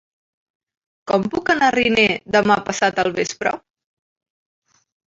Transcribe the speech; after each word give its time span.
Com 1.11 1.27
puc 1.35 1.51
anar 1.55 1.69
a 1.69 1.75
Riner 1.77 2.09
demà 2.39 2.59
passat 2.71 3.05
al 3.07 3.17
vespre? 3.21 3.57